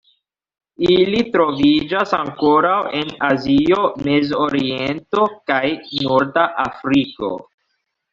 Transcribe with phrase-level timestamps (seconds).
[0.91, 5.61] Ili troviĝas ankoraŭ en Azio, Mezoriento kaj
[6.07, 7.31] Norda Afriko.